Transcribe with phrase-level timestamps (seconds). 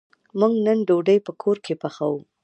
[0.39, 2.19] موږ به نن ډوډۍ په کور کی پخوو